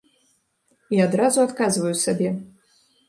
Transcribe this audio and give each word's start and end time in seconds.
І 0.97 1.03
адразу 1.07 1.39
адказваю 1.43 1.93
сабе. 2.05 2.29